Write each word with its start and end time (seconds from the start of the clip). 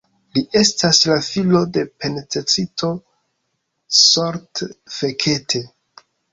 Li 0.35 0.41
estas 0.61 1.01
la 1.11 1.17
filo 1.27 1.61
de 1.75 1.83
pentristo 2.05 2.91
Zsolt 4.01 4.67
Fekete. 4.99 5.67